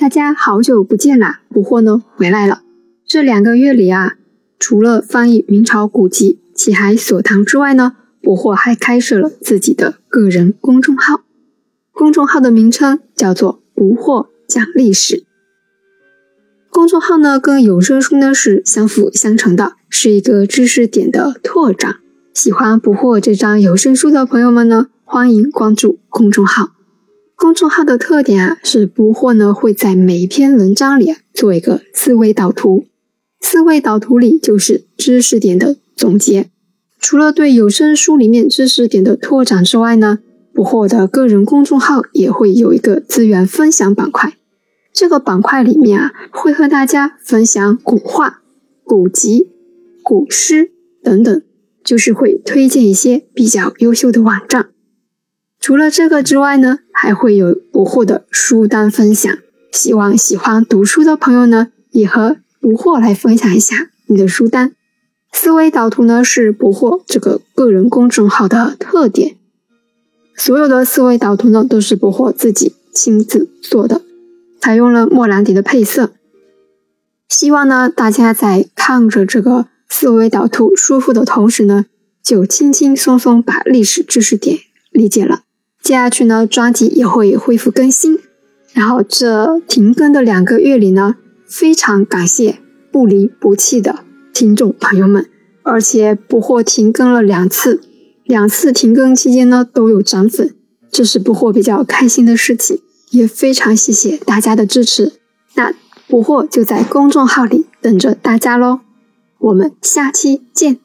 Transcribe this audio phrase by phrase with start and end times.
[0.00, 1.40] 大家好久不见啦！
[1.50, 2.62] 捕获呢回来了。
[3.04, 4.14] 这两个月里啊，
[4.58, 11.20] 除了翻译明朝古籍《启海所堂》之外呢，捕获还开设了自己的个人公众号。
[11.92, 15.24] 公众号的名称叫做“捕获讲历史”。
[16.72, 21.96] 公众号呢跟有声书呢是相辅相成的，是一个知识点的拓展。
[22.32, 26.70] 喜欢捕获这张有声书的朋友们呢，欢迎关注公众号。
[27.40, 32.84] 公众号的特点啊，是不获呢会在每一篇文章里啊做一个思维导图，
[33.40, 36.50] 思维导图里就是知识点的总结。
[36.98, 40.18] 除了对有声书里面知识点的拓展之外呢，
[40.52, 44.34] 不获的个人公众号也会有一个资源分享板块。
[44.92, 48.42] 这个板块里面啊，会和大家分享古画、
[48.84, 49.48] 古籍、
[50.02, 51.42] 古诗等等，
[51.82, 54.68] 就是会推荐一些比较优秀的网站。
[55.60, 59.30] 除了这个之外呢，还会有捕获的书单分享。
[59.70, 64.72] 希望喜欢读书的朋友呢，也和捕获来分享一下你的书单。
[65.32, 69.36] 思维导图呢是捕获这个个人公众号的特点。
[70.34, 74.00] 所有的思维导图呢都是捕获自己亲自做的，
[74.60, 76.14] 采用了莫兰迪的配色。
[77.28, 81.84] 希望呢大家在看着这个思维导图舒服的同时呢，
[82.24, 84.58] 就轻轻松松把历史知识点
[84.90, 85.42] 理解了。
[85.82, 88.18] 接下去呢，专辑也会恢复更新。
[88.72, 92.58] 然后这停更的两个月里呢，非常感谢
[92.92, 95.28] 不离不弃的听众朋友们，
[95.62, 97.80] 而且不惑停更了两次，
[98.24, 100.54] 两次停更期间呢都有涨粉，
[100.90, 105.14] 这是不惑比较开心的事情，也非常谢谢大家的支持。
[105.54, 105.72] 那
[106.06, 108.80] 不惑就在公众号里等着大家喽，
[109.38, 110.78] 我们下期见。